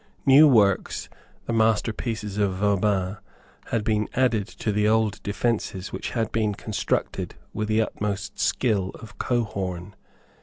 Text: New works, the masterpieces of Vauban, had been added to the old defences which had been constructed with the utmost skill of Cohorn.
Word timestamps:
New 0.25 0.47
works, 0.47 1.09
the 1.45 1.53
masterpieces 1.53 2.39
of 2.39 2.55
Vauban, 2.55 3.17
had 3.67 3.83
been 3.83 4.09
added 4.15 4.47
to 4.47 4.71
the 4.71 4.87
old 4.87 5.21
defences 5.21 5.91
which 5.93 6.09
had 6.09 6.31
been 6.31 6.55
constructed 6.55 7.35
with 7.53 7.67
the 7.67 7.83
utmost 7.83 8.39
skill 8.39 8.89
of 8.95 9.19
Cohorn. 9.19 9.93